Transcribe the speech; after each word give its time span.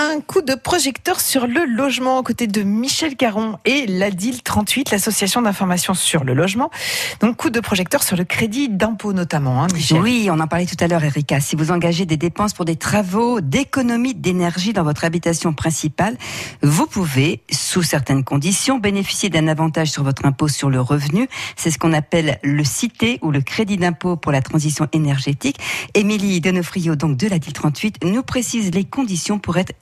Un 0.00 0.20
coup 0.20 0.42
de 0.42 0.54
projecteur 0.54 1.20
sur 1.20 1.48
le 1.48 1.64
logement 1.64 2.18
aux 2.18 2.22
côtés 2.22 2.46
de 2.46 2.62
Michel 2.62 3.16
Caron 3.16 3.58
et 3.64 3.84
l'ADIL 3.88 4.44
38, 4.44 4.92
l'association 4.92 5.42
d'information 5.42 5.92
sur 5.92 6.22
le 6.22 6.34
logement. 6.34 6.70
Donc 7.18 7.36
coup 7.36 7.50
de 7.50 7.58
projecteur 7.58 8.04
sur 8.04 8.16
le 8.16 8.22
crédit 8.22 8.68
d'impôt 8.68 9.12
notamment, 9.12 9.60
hein, 9.60 9.66
Michel. 9.74 10.00
Oui, 10.00 10.28
on 10.30 10.38
en 10.38 10.46
parlait 10.46 10.66
tout 10.66 10.76
à 10.78 10.86
l'heure, 10.86 11.02
Erika. 11.02 11.40
Si 11.40 11.56
vous 11.56 11.72
engagez 11.72 12.06
des 12.06 12.16
dépenses 12.16 12.52
pour 12.52 12.64
des 12.64 12.76
travaux 12.76 13.40
d'économie 13.40 14.14
d'énergie 14.14 14.72
dans 14.72 14.84
votre 14.84 15.04
habitation 15.04 15.52
principale, 15.52 16.16
vous 16.62 16.86
pouvez, 16.86 17.42
sous 17.50 17.82
certaines 17.82 18.22
conditions, 18.22 18.78
bénéficier 18.78 19.30
d'un 19.30 19.48
avantage 19.48 19.90
sur 19.90 20.04
votre 20.04 20.24
impôt 20.26 20.46
sur 20.46 20.70
le 20.70 20.80
revenu. 20.80 21.26
C'est 21.56 21.72
ce 21.72 21.78
qu'on 21.78 21.92
appelle 21.92 22.38
le 22.44 22.62
CITE 22.62 23.18
ou 23.20 23.32
le 23.32 23.40
crédit 23.40 23.78
d'impôt 23.78 24.14
pour 24.14 24.30
la 24.30 24.42
transition 24.42 24.86
énergétique. 24.92 25.58
Émilie 25.94 26.40
Denofrio, 26.40 26.94
donc 26.94 27.16
de 27.16 27.26
l'ADIL 27.26 27.52
38, 27.52 28.04
nous 28.04 28.22
précise 28.22 28.70
les 28.72 28.84
conditions 28.84 29.40
pour 29.40 29.56
être 29.56 29.72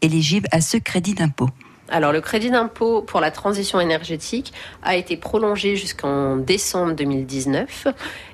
à 0.53 0.61
ce 0.61 0.77
crédit 0.77 1.15
d'impôt 1.15 1.49
alors 1.89 2.11
le 2.11 2.21
crédit 2.21 2.51
d'impôt 2.51 3.03
pour 3.03 3.21
la 3.21 3.31
transition 3.31 3.79
énergétique 3.79 4.53
a 4.83 4.97
été 4.97 5.17
prolongé 5.17 5.77
jusqu'en 5.77 6.37
décembre 6.37 6.95
2019 6.95 7.87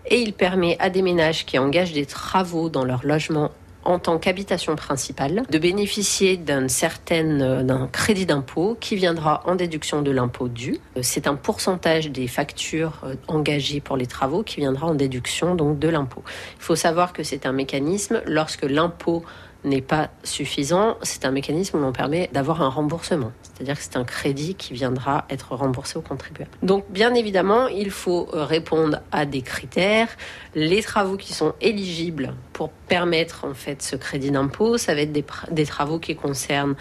et 0.07 0.21
il 0.23 0.33
permet 0.33 0.79
à 0.79 0.89
des 0.89 1.03
ménages 1.03 1.45
qui 1.45 1.59
engagent 1.59 1.93
des 1.93 2.07
travaux 2.07 2.71
dans 2.71 2.87
leur 2.87 3.05
logement 3.05 3.51
en 3.85 3.99
tant 3.99 4.19
qu'habitation 4.19 4.77
principale 4.77 5.43
de 5.51 5.59
bénéficier 5.59 6.37
d'un 6.37 6.69
certain 6.69 7.63
d'un 7.63 7.89
crédit 7.89 8.27
d'impôt 8.27 8.77
qui 8.81 8.97
viendra 8.97 9.43
en 9.45 9.55
déduction 9.55 10.03
de 10.03 10.11
l'impôt 10.11 10.49
dû. 10.49 10.79
C'est 11.01 11.27
un 11.27 11.35
pourcentage 11.35 12.11
des 12.11 12.29
factures 12.29 13.05
engagées 13.29 13.81
pour 13.81 13.97
les 13.97 14.07
travaux 14.07 14.43
qui 14.43 14.57
viendra 14.61 14.87
en 14.87 14.95
déduction 14.95 15.55
donc 15.55 15.79
de 15.79 15.89
l'impôt. 15.89 16.23
Il 16.59 16.63
faut 16.63 16.77
savoir 16.77 17.13
que 17.13 17.23
c'est 17.23 17.45
un 17.45 17.53
mécanisme 17.53 18.23
lorsque 18.27 18.63
l'impôt 18.63 19.25
n'est 19.65 19.83
pas 19.83 20.11
suffisant, 20.25 20.97
c'est 21.03 21.25
un 21.25 21.31
mécanisme 21.31 21.79
où 21.79 21.81
l'on 21.81 21.93
permet 21.93 22.29
d'avoir 22.33 22.63
un 22.63 22.69
remboursement. 22.69 23.33
C'est-à-dire 23.43 23.77
que 23.77 23.83
c'est 23.83 23.97
un 23.97 24.05
crédit 24.05 24.55
qui 24.55 24.75
viendra 24.75 25.25
être 25.31 25.55
remboursé 25.55 25.99
aux 25.99 26.03
contribuables. 26.03 26.51
Donc 26.63 26.85
bien 26.91 27.15
évidemment, 27.15 27.69
il 27.69 27.91
faut 27.91 28.29
euh, 28.35 28.45
répondre 28.45 29.01
à 29.13 29.25
des 29.25 29.43
critères. 29.43 30.09
Les 30.55 30.83
travaux 30.83 31.17
qui 31.17 31.33
sont 31.33 31.55
éligibles 31.61 32.35
pour 32.53 32.71
permettre 32.71 33.45
en 33.45 33.55
fait 33.55 33.83
ce 33.83 33.97
crédit 33.97 34.31
d'impôt, 34.31 34.79
ça 34.79 34.95
va 34.95 35.03
être 35.03 35.13
des 35.13 35.67
travaux 35.67 35.99
qui 35.99 36.17
concernent 36.17 36.75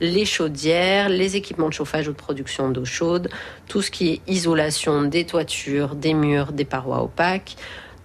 les 0.00 0.24
chaudières, 0.24 1.08
les 1.08 1.36
équipements 1.36 1.68
de 1.68 1.74
chauffage 1.74 2.08
ou 2.08 2.12
de 2.12 2.16
production 2.16 2.70
d'eau 2.70 2.84
chaude, 2.84 3.30
tout 3.68 3.82
ce 3.82 3.90
qui 3.90 4.10
est 4.10 4.20
isolation 4.26 5.02
des 5.02 5.24
toitures, 5.24 5.94
des 5.94 6.14
murs, 6.14 6.52
des 6.52 6.64
parois 6.64 7.02
opaques, 7.02 7.56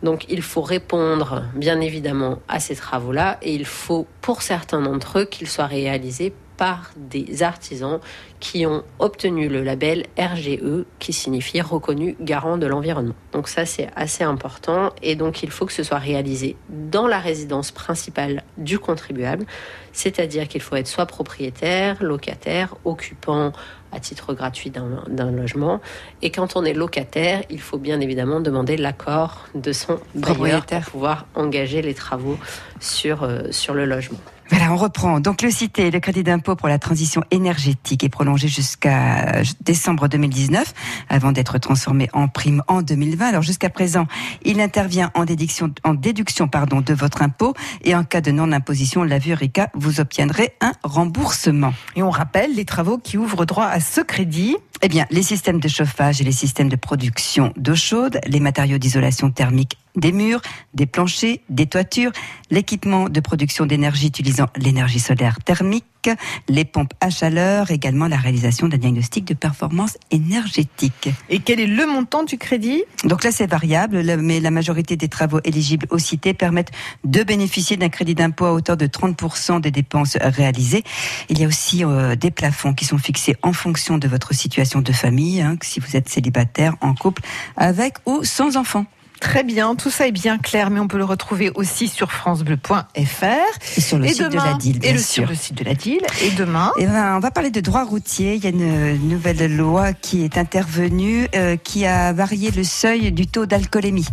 donc 0.04 0.26
il 0.30 0.42
faut 0.42 0.62
répondre 0.62 1.44
bien 1.56 1.82
évidemment 1.82 2.40
à 2.48 2.60
ces 2.60 2.76
travaux-là 2.76 3.38
et 3.42 3.54
il 3.54 3.66
faut 3.66 4.08
pour 4.22 4.42
certains 4.42 4.82
d'entre 4.82 5.20
eux 5.20 5.26
qu'ils 5.26 5.50
soient 5.50 5.66
réalisés 5.66 6.34
par 6.60 6.92
des 6.98 7.42
artisans 7.42 8.02
qui 8.42 8.66
ont 8.66 8.84
obtenu 9.00 9.48
le 9.48 9.64
label 9.64 10.08
RGE 10.20 10.84
qui 11.00 11.14
signifie 11.14 11.62
reconnu 11.62 12.18
garant 12.20 12.58
de 12.58 12.68
l'environnement. 12.68 13.16
Donc 13.32 13.48
ça 13.48 13.66
c'est 13.66 13.88
assez 13.96 14.26
important 14.26 14.92
et 15.02 15.16
donc 15.16 15.42
il 15.42 15.52
faut 15.52 15.66
que 15.66 15.72
ce 15.72 15.84
soit 15.84 16.00
réalisé 16.00 16.58
dans 16.68 17.08
la 17.08 17.20
résidence 17.20 17.72
principale 17.72 18.44
du 18.58 18.78
contribuable, 18.78 19.46
c'est-à-dire 19.94 20.50
qu'il 20.50 20.60
faut 20.60 20.76
être 20.76 20.88
soit 20.88 21.06
propriétaire, 21.06 22.04
locataire, 22.04 22.76
occupant 22.84 23.54
à 23.94 24.02
titre 24.02 24.34
gratuit 24.34 24.70
d'un 24.70 25.32
logement. 25.32 25.80
Et 26.22 26.30
quand 26.30 26.58
on 26.58 26.66
est 26.66 26.74
locataire, 26.74 27.42
il 27.50 27.62
faut 27.62 27.78
bien 27.78 28.02
évidemment 28.02 28.42
demander 28.42 28.76
l'accord 28.76 29.48
de 29.56 29.72
son 29.72 29.98
propriétaire 30.22 30.82
pour 30.82 30.92
pouvoir 30.92 31.26
engager 31.36 31.82
les 31.82 31.94
travaux 31.94 32.38
sur, 32.82 33.24
euh, 33.24 33.44
sur 33.52 33.74
le 33.74 33.86
logement. 33.86 34.20
On 34.72 34.76
reprend. 34.76 35.20
Donc 35.20 35.42
le 35.42 35.50
CITE, 35.50 35.80
le 35.80 36.00
crédit 36.00 36.22
d'impôt 36.22 36.56
pour 36.56 36.68
la 36.68 36.78
transition 36.78 37.24
énergétique, 37.32 38.04
est 38.04 38.10
prolongé 38.10 38.48
jusqu'à 38.48 39.42
décembre 39.62 40.08
2019, 40.08 40.76
avant 41.10 41.32
d'être 41.32 41.58
transformé 41.58 42.08
en 42.14 42.28
prime 42.28 42.62
en 42.68 42.84
2020. 42.84 43.30
Alors 43.30 43.42
jusqu'à 43.42 43.72
présent, 43.72 44.06
il 44.46 44.62
intervient 44.62 45.10
en 45.16 45.26
déduction, 45.26 45.74
en 45.84 45.96
déduction 45.96 46.48
pardon, 46.48 46.82
de 46.82 46.94
votre 46.94 47.24
impôt, 47.24 47.56
et 47.84 47.96
en 47.96 48.04
cas 48.04 48.22
de 48.22 48.30
non-imposition, 48.30 49.02
l'a 49.02 49.18
vu 49.18 49.32
Erika, 49.32 49.72
vous 49.74 50.00
obtiendrez 50.00 50.54
un 50.62 50.74
remboursement. 50.84 51.74
Et 51.96 52.04
on 52.04 52.12
rappelle 52.12 52.54
les 52.54 52.66
travaux 52.66 53.00
qui 53.00 53.18
ouvrent 53.18 53.46
droit 53.46 53.66
à 53.66 53.80
ce 53.80 54.02
crédit. 54.02 54.56
Eh 54.82 54.88
bien, 54.88 55.06
les 55.10 55.24
systèmes 55.24 55.60
de 55.60 55.68
chauffage 55.68 56.22
et 56.22 56.24
les 56.24 56.32
systèmes 56.32 56.70
de 56.70 56.78
production 56.78 57.52
d'eau 57.58 57.76
chaude, 57.76 58.22
les 58.28 58.40
matériaux 58.40 58.78
d'isolation 58.78 59.30
thermique 59.30 59.78
des 59.96 60.12
murs, 60.12 60.42
des 60.74 60.86
planchers, 60.86 61.40
des 61.50 61.66
toitures, 61.66 62.12
l'équipement 62.50 63.10
de 63.10 63.20
production 63.20 63.66
d'énergie 63.66 64.08
utilisant 64.08 64.48
l'énergie 64.64 65.00
solaire 65.00 65.40
thermique, 65.44 66.10
les 66.48 66.66
pompes 66.66 66.94
à 67.02 67.10
chaleur, 67.10 67.72
également 67.72 68.08
la 68.08 68.18
réalisation 68.18 68.68
d'un 68.68 68.78
diagnostic 68.78 69.26
de 69.26 69.34
performance 69.34 69.98
énergétique. 70.12 71.10
Et 71.30 71.40
quel 71.40 71.60
est 71.60 71.68
le 71.68 71.86
montant 71.86 72.24
du 72.24 72.38
crédit? 72.38 72.84
Donc 73.04 73.24
là, 73.24 73.32
c'est 73.32 73.48
variable, 73.48 74.02
mais 74.18 74.40
la 74.40 74.52
majorité 74.52 74.96
des 74.96 75.10
travaux 75.10 75.40
éligibles 75.44 75.88
au 75.90 75.98
CITE 75.98 76.38
permettent 76.38 76.72
de 77.04 77.24
bénéficier 77.24 77.78
d'un 77.78 77.90
crédit 77.90 78.16
d'impôt 78.16 78.46
à 78.46 78.54
hauteur 78.54 78.78
de 78.78 78.88
30% 78.88 79.62
des 79.62 79.72
dépenses 79.72 80.18
réalisées. 80.22 80.84
Il 81.30 81.40
y 81.40 81.44
a 81.44 81.48
aussi 81.48 81.84
euh, 81.84 82.16
des 82.16 82.32
plafonds 82.32 82.74
qui 82.74 82.86
sont 82.86 82.98
fixés 82.98 83.36
en 83.42 83.54
fonction 83.54 83.98
de 83.98 84.08
votre 84.08 84.34
situation 84.34 84.82
de 84.82 84.92
famille, 84.92 85.42
hein, 85.42 85.58
si 85.62 85.80
vous 85.80 85.96
êtes 85.96 86.10
célibataire, 86.10 86.76
en 86.82 86.94
couple, 86.94 87.24
avec 87.58 87.96
ou 88.06 88.24
sans 88.24 88.58
enfants. 88.58 88.86
Très 89.20 89.44
bien, 89.44 89.76
tout 89.76 89.90
ça 89.90 90.08
est 90.08 90.12
bien 90.12 90.38
clair, 90.38 90.70
mais 90.70 90.80
on 90.80 90.88
peut 90.88 90.98
le 90.98 91.06
retrouver 91.06 91.52
aussi 91.56 91.88
sur 91.88 92.12
francebleu.fr 92.12 92.96
et 92.96 93.82
sur 93.82 93.98
le 93.98 94.08
site 94.08 94.30
de 94.30 94.38
la 94.38 94.54
DIL, 94.54 94.80
et 94.84 94.98
sur 94.98 95.26
le 95.28 95.36
site 95.36 95.56
de 95.56 95.64
la 95.64 95.74
DIL. 95.74 96.02
Et 96.22 96.32
demain, 96.32 96.72
eh 96.78 96.86
ben, 96.86 97.16
on 97.18 97.20
va 97.20 97.32
parler 97.32 97.52
de 97.52 97.60
droit 97.60 97.84
routier. 97.84 98.36
Il 98.36 98.44
y 98.44 98.48
a 98.48 98.50
une 98.50 99.10
nouvelle 99.10 99.56
loi 99.56 99.94
qui 99.94 100.24
est 100.24 100.38
intervenue, 100.38 101.28
euh, 101.36 101.58
qui 101.58 101.86
a 101.86 102.14
varié 102.14 102.52
le 102.52 102.64
seuil 102.64 103.12
du 103.12 103.28
taux 103.28 103.46
d'alcoolémie. 103.46 104.08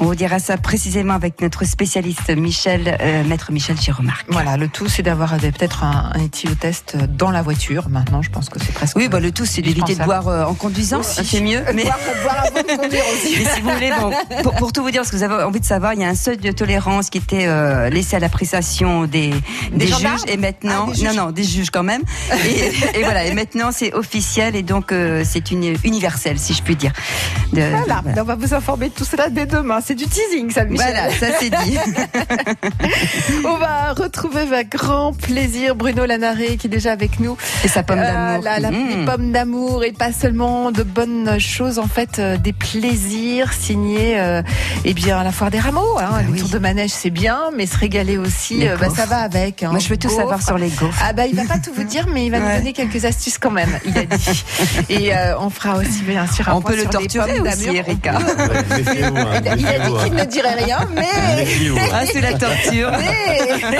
On 0.00 0.04
vous 0.04 0.14
dira 0.14 0.38
ça 0.38 0.56
précisément 0.56 1.14
avec 1.14 1.40
notre 1.40 1.64
spécialiste 1.64 2.30
Michel, 2.30 2.96
euh, 3.00 3.24
maître 3.24 3.52
Michel 3.52 3.78
Giromarc. 3.78 4.26
Voilà, 4.28 4.56
le 4.56 4.68
tout, 4.68 4.88
c'est 4.88 5.02
d'avoir 5.02 5.36
peut-être 5.36 5.84
un, 5.84 6.12
un 6.14 6.28
test 6.54 6.96
dans 6.96 7.30
la 7.30 7.42
voiture. 7.42 7.88
Maintenant, 7.88 8.22
je 8.22 8.30
pense 8.30 8.48
que 8.48 8.58
c'est 8.58 8.72
presque. 8.72 8.96
Oui, 8.96 9.08
bah, 9.08 9.20
le 9.20 9.32
tout, 9.32 9.46
c'est 9.46 9.62
d'éviter 9.62 9.94
de 9.94 10.04
boire 10.04 10.28
euh, 10.28 10.44
en 10.44 10.54
conduisant. 10.54 11.02
C'est 11.02 11.40
mieux. 11.40 11.62
Mais... 11.74 11.84
Boire, 11.84 11.98
boire 12.22 12.44
avant 12.46 12.62
de 12.62 12.82
conduire 12.82 13.04
aussi. 13.12 13.36
mais 13.38 13.50
si 13.50 13.60
vous 13.60 13.70
voulez, 13.70 13.90
bon, 13.98 14.12
pour, 14.42 14.51
tout 14.72 14.82
vous 14.82 14.90
dire, 14.90 15.04
ce 15.04 15.10
que 15.10 15.16
vous 15.16 15.22
avez 15.22 15.42
envie 15.42 15.60
de 15.60 15.64
savoir, 15.64 15.94
il 15.94 16.00
y 16.00 16.04
a 16.04 16.08
un 16.08 16.14
seuil 16.14 16.36
de 16.36 16.50
tolérance 16.52 17.10
qui 17.10 17.18
était 17.18 17.46
euh, 17.46 17.90
laissé 17.90 18.16
à 18.16 18.18
l'appréciation 18.18 19.06
des, 19.06 19.30
des, 19.72 19.86
juges 19.86 20.22
et 20.26 20.36
maintenant, 20.36 20.88
ah, 20.90 21.12
non, 21.12 21.26
non, 21.26 21.30
des 21.30 21.44
juges 21.44 21.70
quand 21.70 21.82
même. 21.82 22.02
Et, 22.46 22.98
et 22.98 23.02
voilà, 23.02 23.24
et 23.24 23.34
maintenant 23.34 23.70
c'est 23.72 23.92
officiel 23.94 24.56
et 24.56 24.62
donc 24.62 24.92
euh, 24.92 25.24
c'est 25.24 25.50
une 25.50 25.74
universel, 25.84 26.38
si 26.38 26.54
je 26.54 26.62
puis 26.62 26.76
dire. 26.76 26.92
De, 27.52 27.62
voilà. 27.62 28.02
on 28.16 28.24
va 28.24 28.34
vous 28.34 28.54
informer 28.54 28.88
de 28.88 28.94
tout 28.94 29.04
cela 29.04 29.28
dès 29.28 29.46
demain. 29.46 29.80
C'est 29.84 29.94
du 29.94 30.06
teasing, 30.06 30.50
ça, 30.50 30.64
Michel. 30.64 30.92
Voilà, 30.92 31.10
ça 31.10 31.26
c'est 31.38 31.50
dit. 31.50 31.78
on 33.44 33.56
va 33.56 33.81
retrouver 33.92 34.40
avec 34.40 34.70
grand 34.70 35.12
plaisir 35.12 35.74
Bruno 35.74 36.04
Lanaré 36.06 36.56
qui 36.56 36.66
est 36.66 36.70
déjà 36.70 36.92
avec 36.92 37.20
nous. 37.20 37.36
Et 37.64 37.68
sa 37.68 37.82
pomme 37.82 38.00
d'amour. 38.00 38.44
Euh, 38.46 38.60
la, 38.60 38.70
mmh. 38.70 39.04
pomme 39.06 39.32
d'amour 39.32 39.84
et 39.84 39.92
pas 39.92 40.12
seulement 40.12 40.70
de 40.70 40.82
bonnes 40.82 41.38
choses, 41.38 41.78
en 41.78 41.86
fait, 41.88 42.20
des 42.20 42.52
plaisirs 42.52 43.52
signés 43.52 44.42
eh 44.84 44.94
bien, 44.94 45.18
à 45.18 45.24
la 45.24 45.32
foire 45.32 45.50
des 45.50 45.58
rameaux, 45.58 45.98
hein, 45.98 46.08
bah 46.10 46.22
les 46.28 46.38
tours 46.40 46.48
de 46.48 46.58
manège, 46.58 46.90
c'est 46.90 47.10
bien, 47.10 47.50
mais 47.56 47.66
se 47.66 47.76
régaler 47.76 48.18
aussi, 48.18 48.66
euh, 48.66 48.76
bah, 48.76 48.88
ça 48.94 49.06
va 49.06 49.18
avec. 49.18 49.62
Hein. 49.62 49.70
Moi, 49.70 49.78
je 49.78 49.88
veux 49.88 49.96
tout 49.96 50.08
savoir 50.08 50.42
sur 50.42 50.58
les 50.58 50.68
gaufres. 50.68 50.98
Ah 51.02 51.12
bah, 51.12 51.26
il 51.26 51.36
va 51.36 51.44
pas 51.44 51.58
tout 51.58 51.72
vous 51.74 51.84
dire, 51.84 52.06
mais 52.08 52.26
il 52.26 52.30
va 52.30 52.40
nous 52.40 52.58
donner 52.58 52.72
quelques 52.72 53.04
astuces 53.04 53.38
quand 53.38 53.50
même. 53.50 53.78
Il 53.84 53.96
a 53.96 54.04
dit. 54.04 54.44
Et 54.88 55.14
euh, 55.14 55.38
on 55.38 55.50
fera 55.50 55.76
aussi 55.76 56.02
bien 56.02 56.26
sûr 56.26 56.48
un 56.48 56.54
On 56.54 56.62
peut 56.62 56.76
le 56.76 56.86
torturer 56.86 57.40
aussi, 57.40 57.68
Erika. 57.68 58.18
il, 59.56 59.66
a 59.66 59.78
dit 59.78 59.94
qu'il 60.04 60.14
ne 60.14 60.24
dirait 60.24 60.54
rien, 60.54 60.78
mais 60.94 61.06
ah, 61.92 62.04
c'est 62.06 62.20
la 62.20 62.34
torture. 62.34 62.90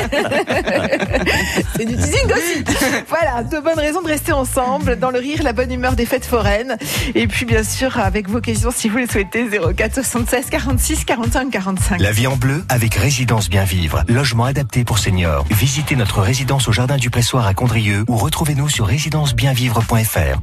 c'est 1.77 1.85
du 1.85 1.97
teasing 1.97 2.33
aussi. 2.33 2.65
Voilà, 3.09 3.43
de 3.43 3.59
bonnes 3.61 3.79
raisons 3.79 4.03
de 4.03 4.09
rester 4.09 4.33
ensemble 4.33 4.99
dans 4.99 5.11
le 5.11 5.19
rire, 5.19 5.43
la 5.43 5.53
bonne 5.53 5.73
humeur 5.73 5.95
des 5.95 6.07
fêtes 6.07 6.25
foraines. 6.25 6.77
Et 7.15 7.27
puis 7.27 7.45
bien 7.45 7.65
sûr 7.65 7.99
avec 7.99 8.29
vos 8.29 8.41
questions 8.41 8.71
si 8.71 8.89
vous 8.89 8.99
les 8.99 9.07
souhaitez 9.07 9.49
04 9.77 9.95
76 9.95 10.47
46 10.51 11.05
45 11.05 11.51
45. 11.51 12.01
La 12.01 12.13
vie 12.13 12.27
en 12.27 12.37
bleu 12.37 12.65
avec 12.69 12.95
Résidence 12.95 13.49
Bien 13.49 13.65
Vivre, 13.65 14.03
logement 14.09 14.45
adapté 14.45 14.85
pour 14.85 14.99
seniors. 14.99 15.45
Visitez 15.51 15.97
notre 15.97 16.21
résidence 16.21 16.69
au 16.69 16.73
jardin 16.73 16.97
du 16.97 17.11
Pressoir 17.11 17.47
à 17.47 17.55
Condrieu 17.55 18.05
ou 18.09 18.17
retrouvez-nous 18.17 18.69
sur 18.69 18.87
résidencebienvivre.fr. 18.87 20.41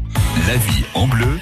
La 0.47 0.55
vie 0.55 0.83
en 0.93 1.07
bleu 1.07 1.37